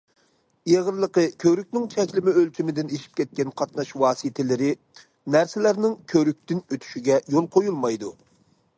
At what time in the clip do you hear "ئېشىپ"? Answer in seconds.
2.95-3.19